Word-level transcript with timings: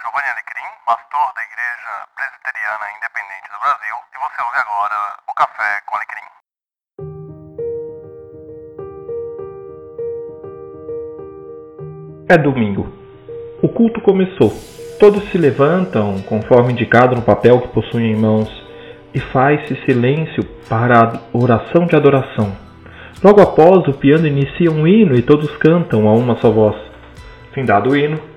Giovanni 0.00 0.28
Alecrim, 0.30 0.70
pastor 0.86 1.26
da 1.36 1.42
Igreja 1.44 1.92
Presbiteriana 2.16 2.86
Independente 2.96 3.52
do 3.52 3.60
Brasil, 3.60 3.96
e 4.08 4.16
você 4.16 4.40
ouve 4.40 4.58
agora 4.58 4.96
o 5.28 5.34
Café 5.34 5.80
com 5.84 5.96
Alecrim. 5.96 6.28
É 12.30 12.38
domingo. 12.38 12.88
O 13.62 13.68
culto 13.68 14.00
começou. 14.00 14.50
Todos 14.98 15.30
se 15.30 15.36
levantam, 15.36 16.22
conforme 16.22 16.72
indicado 16.72 17.14
no 17.14 17.22
papel 17.22 17.60
que 17.60 17.68
possuem 17.68 18.12
em 18.12 18.16
mãos, 18.16 18.48
e 19.12 19.20
faz-se 19.20 19.84
silêncio 19.84 20.44
para 20.66 20.98
a 20.98 21.20
oração 21.36 21.84
de 21.84 21.94
adoração. 21.94 22.56
Logo 23.22 23.42
após, 23.42 23.86
o 23.86 23.98
piano 23.98 24.26
inicia 24.26 24.70
um 24.70 24.86
hino 24.86 25.14
e 25.14 25.20
todos 25.20 25.54
cantam 25.58 26.08
a 26.08 26.14
uma 26.14 26.36
só 26.36 26.50
voz. 26.50 26.76
Findado 27.52 27.90
o 27.90 27.96
hino, 27.96 28.29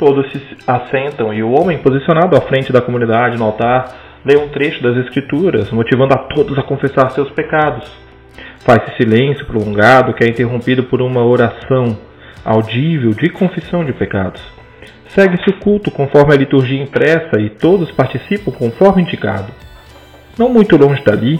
todos 0.00 0.32
se 0.32 0.40
assentam 0.66 1.32
e 1.34 1.42
o 1.42 1.50
homem 1.50 1.76
posicionado 1.76 2.34
à 2.34 2.40
frente 2.40 2.72
da 2.72 2.80
comunidade 2.80 3.36
no 3.36 3.44
altar 3.44 3.94
lê 4.24 4.34
um 4.34 4.48
trecho 4.48 4.82
das 4.82 4.96
Escrituras, 4.96 5.70
motivando 5.70 6.14
a 6.14 6.16
todos 6.34 6.58
a 6.58 6.62
confessar 6.62 7.10
seus 7.10 7.30
pecados. 7.30 7.86
Faz-se 8.64 8.96
silêncio 8.96 9.44
prolongado 9.44 10.14
que 10.14 10.24
é 10.24 10.28
interrompido 10.28 10.84
por 10.84 11.02
uma 11.02 11.22
oração 11.22 11.98
audível 12.42 13.10
de 13.10 13.28
confissão 13.28 13.84
de 13.84 13.92
pecados. 13.92 14.42
Segue-se 15.08 15.50
o 15.50 15.58
culto 15.58 15.90
conforme 15.90 16.32
a 16.32 16.38
liturgia 16.38 16.82
impressa 16.82 17.38
e 17.38 17.50
todos 17.50 17.90
participam 17.92 18.52
conforme 18.52 19.02
indicado. 19.02 19.52
Não 20.38 20.48
muito 20.48 20.78
longe 20.78 21.04
dali, 21.04 21.38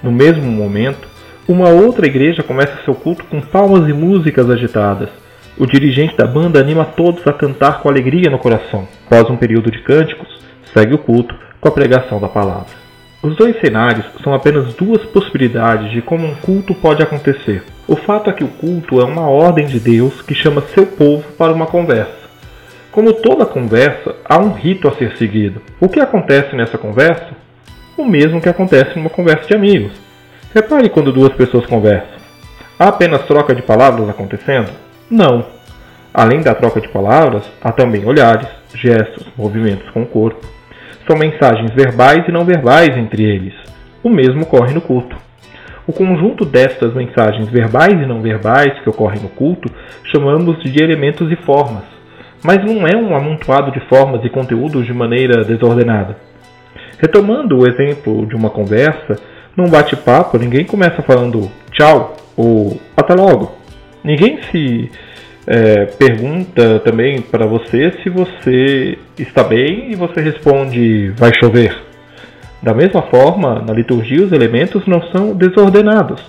no 0.00 0.12
mesmo 0.12 0.44
momento, 0.44 1.08
uma 1.48 1.70
outra 1.70 2.06
igreja 2.06 2.44
começa 2.44 2.84
seu 2.84 2.94
culto 2.94 3.24
com 3.24 3.40
palmas 3.40 3.88
e 3.88 3.92
músicas 3.92 4.48
agitadas. 4.48 5.25
O 5.58 5.64
dirigente 5.64 6.14
da 6.16 6.26
banda 6.26 6.60
anima 6.60 6.84
todos 6.84 7.26
a 7.26 7.32
cantar 7.32 7.80
com 7.80 7.88
alegria 7.88 8.28
no 8.28 8.38
coração. 8.38 8.86
Após 9.06 9.30
um 9.30 9.38
período 9.38 9.70
de 9.70 9.80
cânticos, 9.80 10.28
segue 10.74 10.94
o 10.94 10.98
culto 10.98 11.34
com 11.58 11.68
a 11.68 11.72
pregação 11.72 12.20
da 12.20 12.28
palavra. 12.28 12.86
Os 13.22 13.34
dois 13.36 13.58
cenários 13.60 14.04
são 14.22 14.34
apenas 14.34 14.74
duas 14.74 15.02
possibilidades 15.06 15.90
de 15.90 16.02
como 16.02 16.26
um 16.26 16.34
culto 16.34 16.74
pode 16.74 17.02
acontecer. 17.02 17.64
O 17.88 17.96
fato 17.96 18.28
é 18.28 18.34
que 18.34 18.44
o 18.44 18.48
culto 18.48 19.00
é 19.00 19.04
uma 19.04 19.30
ordem 19.30 19.66
de 19.66 19.80
Deus 19.80 20.20
que 20.20 20.34
chama 20.34 20.60
seu 20.74 20.84
povo 20.84 21.24
para 21.38 21.54
uma 21.54 21.66
conversa. 21.66 22.26
Como 22.92 23.14
toda 23.14 23.46
conversa, 23.46 24.14
há 24.26 24.38
um 24.38 24.52
rito 24.52 24.86
a 24.86 24.92
ser 24.92 25.16
seguido. 25.16 25.62
O 25.80 25.88
que 25.88 26.00
acontece 26.00 26.54
nessa 26.54 26.76
conversa? 26.76 27.30
O 27.96 28.04
mesmo 28.04 28.42
que 28.42 28.48
acontece 28.50 28.96
numa 28.96 29.08
conversa 29.08 29.48
de 29.48 29.54
amigos. 29.54 29.92
Repare 30.54 30.90
quando 30.90 31.12
duas 31.12 31.32
pessoas 31.32 31.64
conversam. 31.64 32.16
Há 32.78 32.88
apenas 32.88 33.22
troca 33.22 33.54
de 33.54 33.62
palavras 33.62 34.06
acontecendo? 34.06 34.85
Não. 35.10 35.44
Além 36.12 36.40
da 36.40 36.54
troca 36.54 36.80
de 36.80 36.88
palavras, 36.88 37.44
há 37.62 37.70
também 37.72 38.04
olhares, 38.04 38.48
gestos, 38.74 39.26
movimentos 39.36 39.88
com 39.90 40.02
o 40.02 40.06
corpo. 40.06 40.44
São 41.06 41.16
mensagens 41.16 41.72
verbais 41.74 42.26
e 42.26 42.32
não 42.32 42.44
verbais 42.44 42.96
entre 42.96 43.22
eles. 43.22 43.54
O 44.02 44.08
mesmo 44.08 44.42
ocorre 44.42 44.74
no 44.74 44.80
culto. 44.80 45.16
O 45.86 45.92
conjunto 45.92 46.44
destas 46.44 46.92
mensagens 46.94 47.48
verbais 47.48 47.92
e 47.92 48.06
não 48.06 48.20
verbais 48.20 48.76
que 48.80 48.88
ocorrem 48.88 49.20
no 49.20 49.28
culto 49.28 49.72
chamamos 50.10 50.60
de 50.64 50.82
elementos 50.82 51.30
e 51.30 51.36
formas, 51.36 51.84
mas 52.42 52.64
não 52.64 52.86
é 52.86 52.96
um 52.96 53.14
amontoado 53.14 53.70
de 53.70 53.80
formas 53.88 54.24
e 54.24 54.30
conteúdos 54.30 54.84
de 54.84 54.92
maneira 54.92 55.44
desordenada. 55.44 56.16
Retomando 56.98 57.58
o 57.58 57.68
exemplo 57.68 58.26
de 58.26 58.34
uma 58.34 58.50
conversa, 58.50 59.16
num 59.56 59.68
bate-papo 59.68 60.38
ninguém 60.38 60.64
começa 60.64 61.02
falando 61.02 61.48
tchau 61.70 62.16
ou 62.36 62.80
até 62.96 63.14
logo. 63.14 63.65
Ninguém 64.06 64.38
se 64.52 64.88
é, 65.48 65.86
pergunta 65.86 66.78
também 66.78 67.20
para 67.20 67.44
você 67.44 67.92
se 68.04 68.08
você 68.08 68.96
está 69.18 69.42
bem 69.42 69.90
e 69.90 69.96
você 69.96 70.20
responde 70.20 71.10
vai 71.16 71.32
chover. 71.34 71.76
Da 72.62 72.72
mesma 72.72 73.02
forma, 73.02 73.60
na 73.66 73.74
liturgia 73.74 74.24
os 74.24 74.30
elementos 74.30 74.86
não 74.86 75.02
são 75.10 75.34
desordenados. 75.34 76.24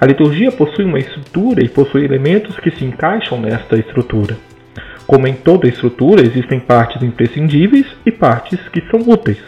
A 0.00 0.06
liturgia 0.06 0.50
possui 0.50 0.84
uma 0.84 0.98
estrutura 0.98 1.64
e 1.64 1.68
possui 1.68 2.04
elementos 2.04 2.58
que 2.58 2.72
se 2.72 2.84
encaixam 2.84 3.40
nesta 3.40 3.78
estrutura. 3.78 4.36
Como 5.06 5.28
em 5.28 5.34
toda 5.34 5.68
estrutura, 5.68 6.20
existem 6.20 6.58
partes 6.58 7.00
imprescindíveis 7.00 7.86
e 8.04 8.10
partes 8.10 8.58
que 8.70 8.82
são 8.90 9.08
úteis, 9.08 9.38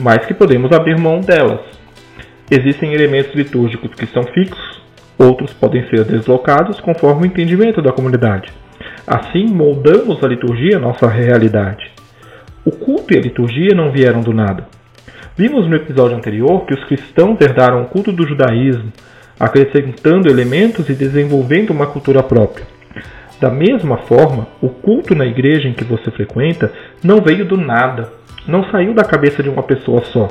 mas 0.00 0.24
que 0.24 0.34
podemos 0.34 0.70
abrir 0.70 0.96
mão 0.96 1.20
delas. 1.20 1.62
Existem 2.48 2.94
elementos 2.94 3.34
litúrgicos 3.34 3.92
que 3.92 4.06
são 4.06 4.22
fixos 4.22 4.75
Outros 5.18 5.52
podem 5.54 5.88
ser 5.88 6.04
deslocados 6.04 6.78
conforme 6.80 7.22
o 7.22 7.26
entendimento 7.26 7.80
da 7.80 7.92
comunidade. 7.92 8.52
Assim, 9.06 9.46
moldamos 9.46 10.22
a 10.22 10.28
liturgia 10.28 10.76
à 10.76 10.80
nossa 10.80 11.08
realidade. 11.08 11.90
O 12.64 12.70
culto 12.70 13.14
e 13.14 13.16
a 13.16 13.20
liturgia 13.20 13.74
não 13.74 13.90
vieram 13.90 14.20
do 14.20 14.34
nada. 14.34 14.66
Vimos 15.36 15.66
no 15.68 15.76
episódio 15.76 16.16
anterior 16.16 16.66
que 16.66 16.74
os 16.74 16.84
cristãos 16.84 17.40
herdaram 17.40 17.82
o 17.82 17.86
culto 17.86 18.12
do 18.12 18.26
judaísmo, 18.26 18.92
acrescentando 19.38 20.28
elementos 20.28 20.88
e 20.88 20.94
desenvolvendo 20.94 21.70
uma 21.70 21.86
cultura 21.86 22.22
própria. 22.22 22.66
Da 23.40 23.50
mesma 23.50 23.98
forma, 23.98 24.48
o 24.60 24.68
culto 24.68 25.14
na 25.14 25.26
igreja 25.26 25.68
em 25.68 25.74
que 25.74 25.84
você 25.84 26.10
frequenta 26.10 26.72
não 27.02 27.20
veio 27.20 27.44
do 27.44 27.56
nada, 27.56 28.12
não 28.46 28.64
saiu 28.70 28.94
da 28.94 29.04
cabeça 29.04 29.42
de 29.42 29.48
uma 29.48 29.62
pessoa 29.62 30.04
só 30.04 30.28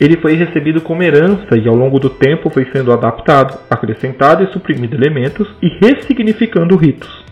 ele 0.00 0.16
foi 0.20 0.34
recebido 0.34 0.80
como 0.80 1.02
herança 1.02 1.56
e 1.56 1.68
ao 1.68 1.74
longo 1.74 1.98
do 1.98 2.10
tempo 2.10 2.50
foi 2.50 2.66
sendo 2.72 2.92
adaptado, 2.92 3.58
acrescentado 3.70 4.42
e 4.42 4.52
suprimido 4.52 4.96
elementos 4.96 5.48
e 5.62 5.68
ressignificando 5.84 6.76
ritos. 6.76 7.24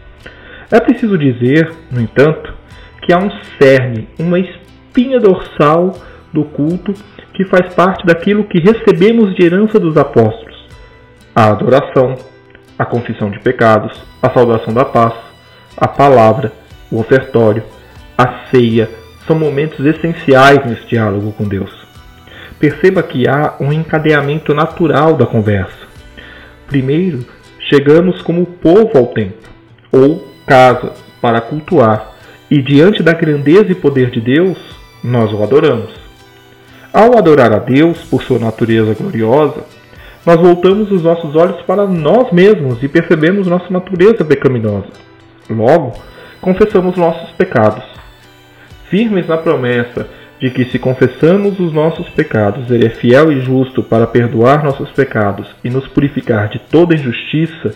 É 0.71 0.81
preciso 0.81 1.19
dizer, 1.19 1.71
no 1.91 2.01
entanto, 2.01 2.55
que 3.03 3.13
há 3.13 3.19
um 3.19 3.31
cerne, 3.61 4.09
uma 4.19 4.39
espinha 4.39 5.19
dorsal 5.19 5.93
do 6.33 6.45
culto 6.45 6.95
que 7.35 7.45
faz 7.45 7.75
parte 7.75 8.07
daquilo 8.07 8.45
que 8.45 8.61
recebemos 8.61 9.35
de 9.35 9.45
herança 9.45 9.79
dos 9.79 9.97
apóstolos: 9.97 10.67
a 11.35 11.49
adoração, 11.49 12.15
a 12.79 12.85
confissão 12.85 13.31
de 13.31 13.41
pecados, 13.41 14.01
a 14.23 14.31
saudação 14.31 14.73
da 14.73 14.85
paz, 14.85 15.15
a 15.77 15.89
palavra, 15.89 16.53
o 16.91 17.01
ofertório, 17.01 17.65
a 18.17 18.47
ceia, 18.51 18.89
são 19.27 19.39
momentos 19.39 19.85
essenciais 19.85 20.65
nesse 20.65 20.87
diálogo 20.87 21.33
com 21.33 21.45
Deus. 21.45 21.82
Perceba 22.63 23.03
que 23.03 23.27
há 23.27 23.55
um 23.59 23.73
encadeamento 23.73 24.55
natural 24.55 25.17
da 25.17 25.27
conversa. 25.27 25.85
Primeiro, 26.69 27.27
chegamos 27.59 28.23
como 28.23 28.47
povo 28.47 28.97
ao 28.97 29.09
templo, 29.09 29.51
ou 29.91 30.29
casa, 30.47 30.93
para 31.21 31.41
cultuar, 31.41 32.13
e 32.49 32.63
diante 32.63 33.03
da 33.03 33.15
grandeza 33.15 33.73
e 33.73 33.75
poder 33.75 34.11
de 34.11 34.21
Deus, 34.21 34.57
nós 35.03 35.33
o 35.33 35.43
adoramos. 35.43 35.91
Ao 36.93 37.19
adorar 37.19 37.53
a 37.53 37.59
Deus 37.59 37.99
por 38.05 38.23
sua 38.23 38.39
natureza 38.39 38.95
gloriosa, 38.95 39.65
nós 40.25 40.41
voltamos 40.41 40.93
os 40.93 41.03
nossos 41.03 41.35
olhos 41.35 41.61
para 41.63 41.85
nós 41.85 42.31
mesmos 42.31 42.81
e 42.81 42.87
percebemos 42.87 43.49
nossa 43.49 43.71
natureza 43.71 44.25
pecaminosa. 44.25 44.87
Logo, 45.51 45.95
confessamos 46.41 46.97
nossos 46.97 47.29
pecados. 47.33 47.83
Firmes 48.89 49.27
na 49.27 49.37
promessa 49.37 50.07
de 50.43 50.51
que 50.51 50.65
se 50.65 50.79
confessamos 50.81 51.61
os 51.61 51.73
nossos 51.73 52.09
pecados, 52.09 52.69
Ele 52.69 52.87
é 52.87 52.91
fiel 52.91 53.31
e 53.31 53.41
justo 53.43 53.81
para 53.81 54.09
perdoar 54.09 54.65
nossos 54.65 54.91
pecados 54.91 55.47
e 55.63 55.71
nos 55.71 55.87
purificar 55.87 56.49
de 56.49 56.59
toda 56.59 56.97
injustiça, 56.97 57.73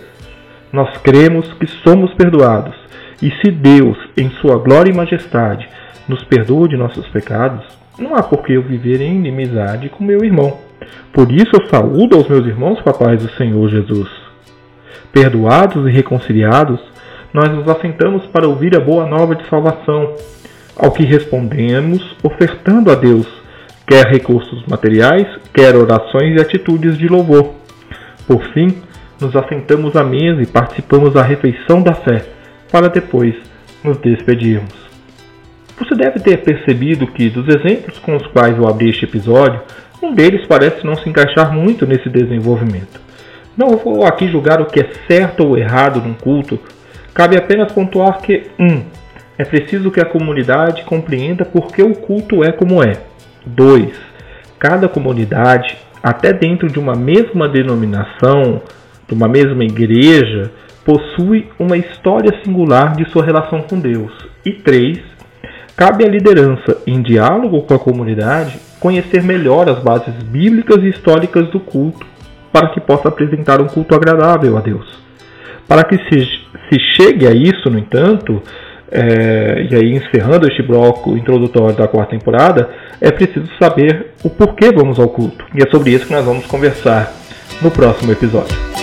nós 0.73 0.99
cremos 0.99 1.47
que 1.53 1.67
somos 1.85 2.13
perdoados. 2.15 2.75
E 3.23 3.31
se 3.31 3.53
Deus, 3.53 3.97
em 4.17 4.31
Sua 4.41 4.59
glória 4.59 4.91
e 4.91 4.97
majestade, 4.97 5.69
nos 6.09 6.25
perdoa 6.25 6.69
de 6.69 6.77
nossos 6.77 7.07
pecados, 7.07 7.65
não 7.97 8.17
há 8.17 8.23
por 8.25 8.43
que 8.43 8.55
eu 8.55 8.63
viver 8.63 9.01
em 9.01 9.15
inimizade 9.15 9.89
com 9.89 10.03
meu 10.03 10.25
irmão. 10.25 10.59
Por 11.13 11.31
isso 11.31 11.53
eu 11.55 11.69
saúdo 11.69 12.17
aos 12.17 12.29
meus 12.29 12.47
irmãos 12.47 12.81
com 12.81 12.91
do 12.91 13.31
Senhor 13.37 13.69
Jesus. 13.69 14.11
Perdoados 15.13 15.87
e 15.87 15.93
reconciliados, 15.93 16.81
nós 17.33 17.49
nos 17.49 17.69
assentamos 17.69 18.27
para 18.27 18.49
ouvir 18.49 18.77
a 18.77 18.81
boa 18.81 19.07
nova 19.07 19.37
de 19.37 19.49
salvação 19.49 20.15
ao 20.77 20.93
que 20.93 21.05
respondemos 21.05 22.17
ofertando 22.23 22.91
a 22.91 22.95
Deus, 22.95 23.27
quer 23.87 24.07
recursos 24.07 24.65
materiais, 24.67 25.27
quer 25.55 25.75
orações 25.75 26.37
e 26.37 26.41
atitudes 26.41 26.99
de 26.99 27.09
louvor. 27.09 27.55
Por 28.27 28.43
fim, 28.53 28.83
nos 29.21 29.35
assentamos 29.35 29.97
à 29.97 30.05
mesa 30.05 30.43
e 30.43 30.47
participamos 30.47 31.15
da 31.15 31.23
refeição 31.23 31.83
da 31.83 31.95
fé, 31.95 32.27
para 32.71 32.89
depois 32.89 33.35
nos 33.83 33.97
despedirmos. 33.99 34.75
Você 35.79 35.95
deve 35.95 36.21
ter 36.21 36.39
percebido 36.39 37.07
que, 37.07 37.29
dos 37.29 37.47
exemplos 37.49 37.99
com 37.99 38.17
os 38.17 38.27
quais 38.29 38.57
eu 38.57 38.69
abri 38.69 38.91
este 38.91 39.05
episódio, 39.05 39.61
um 40.03 40.15
deles 40.15 40.47
parece 40.47 40.85
não 40.85 40.97
se 40.97 41.09
encaixar 41.09 41.53
muito 41.53 41.87
nesse 41.87 42.09
desenvolvimento. 42.09 43.01
Não 43.57 43.77
vou 43.77 44.05
aqui 44.05 44.29
julgar 44.29 44.61
o 44.61 44.67
que 44.67 44.81
é 44.81 44.91
certo 45.09 45.47
ou 45.47 45.57
errado 45.57 46.01
num 46.01 46.15
culto, 46.15 46.59
cabe 47.15 47.37
apenas 47.37 47.73
pontuar 47.73 48.21
que 48.21 48.51
1. 48.59 48.65
Um, 48.65 48.85
é 49.39 49.45
preciso 49.45 49.91
que 49.91 50.01
a 50.01 50.07
comunidade 50.07 50.83
compreenda 50.85 51.45
por 51.45 51.69
que 51.69 51.83
o 51.83 51.95
culto 51.95 52.43
é 52.43 52.53
como 52.53 52.83
é. 52.83 52.93
2. 53.45 53.93
Cada 54.59 54.89
comunidade, 54.89 55.77
até 56.03 56.33
dentro 56.33 56.69
de 56.69 56.79
uma 56.79 56.95
mesma 56.95 57.49
denominação, 57.49 58.63
de 59.07 59.15
uma 59.15 59.29
mesma 59.29 59.63
igreja, 59.63 60.51
possui 60.85 61.49
uma 61.59 61.77
história 61.77 62.33
singular 62.45 62.97
de 62.97 63.09
sua 63.11 63.25
relação 63.25 63.63
com 63.63 63.79
Deus. 63.79 64.13
E 64.45 64.53
3. 64.53 64.99
cabe 65.77 66.05
à 66.05 66.09
liderança, 66.09 66.79
em 66.87 67.03
diálogo 67.03 67.63
com 67.63 67.75
a 67.75 67.79
comunidade, 67.79 68.59
conhecer 68.81 69.23
melhor 69.23 69.69
as 69.69 69.79
bases 69.81 70.15
bíblicas 70.23 70.83
e 70.83 70.89
históricas 70.89 71.49
do 71.51 71.61
culto, 71.61 72.07
para 72.51 72.71
que 72.71 72.81
possa 72.81 73.09
apresentar 73.09 73.61
um 73.61 73.67
culto 73.67 73.95
agradável 73.95 74.57
a 74.57 74.61
Deus. 74.61 74.87
Para 75.69 75.85
que 75.85 75.99
se, 76.09 76.25
se 76.71 76.81
chegue 76.95 77.27
a 77.27 77.33
isso, 77.33 77.69
no 77.69 77.79
entanto, 77.79 78.41
é, 78.91 79.67
e 79.71 79.75
aí 79.75 79.95
encerrando 79.95 80.47
este 80.47 80.63
bloco 80.63 81.17
introdutório 81.17 81.77
da 81.77 81.89
quarta 81.89 82.17
temporada, 82.17 82.71
é 83.01 83.11
preciso 83.11 83.49
saber 83.61 84.13
o 84.25 84.31
porquê 84.31 84.71
vamos 84.73 84.99
ao 84.99 85.09
culto. 85.09 85.45
E 85.55 85.63
é 85.63 85.71
sobre 85.71 85.91
isso 85.91 86.07
que 86.07 86.13
nós 86.13 86.25
vamos 86.25 86.47
conversar 86.47 87.13
no 87.63 87.71
próximo 87.71 88.13
episódio. 88.13 88.76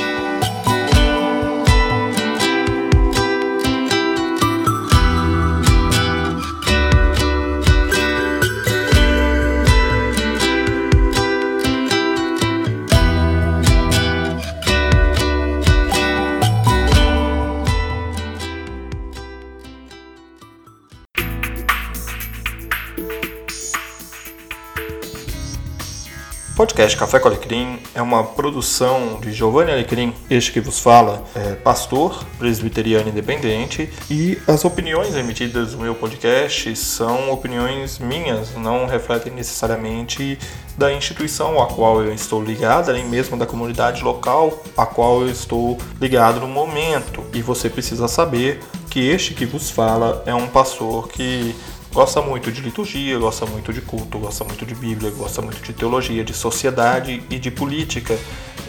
Podcast 26.63 26.95
Café 26.95 27.19
com 27.19 27.27
Alecrim 27.27 27.77
é 27.93 28.01
uma 28.01 28.23
produção 28.23 29.19
de 29.19 29.33
Giovanni 29.33 29.73
Alecrim, 29.73 30.13
este 30.29 30.49
que 30.49 30.61
vos 30.61 30.79
fala, 30.79 31.21
é 31.35 31.55
pastor 31.55 32.23
presbiteriano 32.39 33.09
independente, 33.09 33.91
e 34.09 34.37
as 34.47 34.63
opiniões 34.63 35.13
emitidas 35.13 35.73
no 35.73 35.81
meu 35.81 35.93
podcast 35.93 36.73
são 36.77 37.29
opiniões 37.33 37.99
minhas, 37.99 38.55
não 38.55 38.85
refletem 38.85 39.33
necessariamente 39.33 40.39
da 40.77 40.93
instituição 40.93 41.61
a 41.61 41.67
qual 41.67 42.01
eu 42.01 42.13
estou 42.13 42.41
ligado, 42.41 42.93
nem 42.93 43.05
mesmo 43.05 43.35
da 43.35 43.45
comunidade 43.45 44.01
local 44.01 44.63
a 44.77 44.85
qual 44.85 45.23
eu 45.23 45.29
estou 45.29 45.77
ligado 45.99 46.39
no 46.39 46.47
momento. 46.47 47.25
E 47.33 47.41
você 47.41 47.69
precisa 47.69 48.07
saber 48.07 48.61
que 48.89 49.05
este 49.09 49.33
que 49.33 49.45
vos 49.45 49.69
fala 49.69 50.23
é 50.25 50.33
um 50.33 50.47
pastor 50.47 51.09
que 51.09 51.53
gosta 51.93 52.21
muito 52.21 52.51
de 52.51 52.59
liturgia, 52.59 53.17
gosta 53.19 53.45
muito 53.45 53.71
de 53.71 53.79
culto, 53.79 54.17
gosta 54.17 54.43
muito 54.43 54.65
de 54.65 54.73
Bíblia, 54.73 55.11
gosta 55.11 55.41
muito 55.41 55.61
de 55.61 55.71
teologia, 55.73 56.23
de 56.23 56.33
sociedade 56.33 57.23
e 57.29 57.37
de 57.37 57.51
política. 57.51 58.17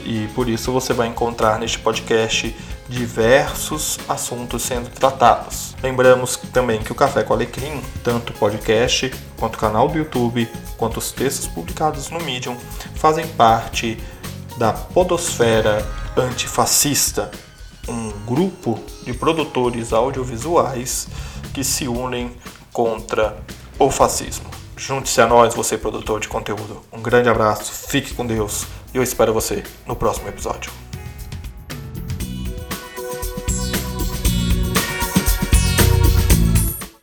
E 0.05 0.29
por 0.35 0.49
isso 0.49 0.71
você 0.71 0.93
vai 0.93 1.09
encontrar 1.09 1.59
neste 1.59 1.79
podcast 1.79 2.55
diversos 2.87 3.99
assuntos 4.06 4.62
sendo 4.62 4.91
tratados. 4.91 5.75
Lembramos 5.82 6.37
também 6.53 6.82
que 6.82 6.93
o 6.93 6.94
Café 6.94 7.23
com 7.23 7.32
Alecrim, 7.32 7.81
tanto 8.03 8.35
o 8.35 8.37
podcast, 8.37 9.11
quanto 9.38 9.55
o 9.55 9.59
canal 9.59 9.88
do 9.88 9.97
YouTube, 9.97 10.47
quanto 10.77 10.99
os 10.99 11.11
textos 11.11 11.47
publicados 11.47 12.11
no 12.11 12.20
Medium, 12.20 12.59
fazem 12.94 13.27
parte 13.27 13.99
da 14.59 14.75
Podosfera 14.75 15.85
Antifascista, 16.15 17.31
um 17.88 18.11
grupo 18.27 18.79
de 19.03 19.15
produtores 19.15 19.94
audiovisuais 19.94 21.09
que 21.55 21.65
se 21.65 21.88
unem 21.88 22.32
contra 22.75 23.37
o 23.79 23.88
fascismo. 23.88 24.50
Junte-se 24.76 25.21
a 25.21 25.26
nós, 25.26 25.55
você 25.55 25.79
produtor 25.79 26.19
de 26.19 26.29
conteúdo. 26.29 26.82
Um 26.93 27.00
grande 27.00 27.29
abraço, 27.29 27.73
fique 27.73 28.12
com 28.12 28.26
Deus 28.26 28.67
e 28.93 28.97
eu 28.97 29.03
espero 29.03 29.32
você 29.32 29.62
no 29.87 29.94
próximo 29.94 30.29
episódio. 30.29 30.83